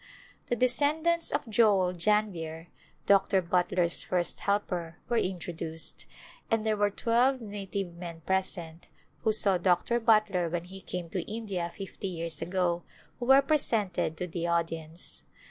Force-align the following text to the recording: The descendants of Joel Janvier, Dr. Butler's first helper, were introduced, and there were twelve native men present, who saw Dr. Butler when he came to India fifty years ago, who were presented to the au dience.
The 0.47 0.55
descendants 0.55 1.29
of 1.31 1.47
Joel 1.47 1.93
Janvier, 1.93 2.69
Dr. 3.05 3.39
Butler's 3.39 4.01
first 4.01 4.39
helper, 4.39 4.97
were 5.07 5.17
introduced, 5.19 6.07
and 6.49 6.65
there 6.65 6.75
were 6.75 6.89
twelve 6.89 7.39
native 7.39 7.95
men 7.95 8.21
present, 8.21 8.89
who 9.19 9.31
saw 9.31 9.59
Dr. 9.59 9.99
Butler 9.99 10.49
when 10.49 10.63
he 10.63 10.81
came 10.81 11.07
to 11.11 11.21
India 11.31 11.71
fifty 11.77 12.07
years 12.07 12.41
ago, 12.41 12.81
who 13.19 13.27
were 13.27 13.43
presented 13.43 14.17
to 14.17 14.25
the 14.25 14.47
au 14.47 14.63
dience. 14.63 15.21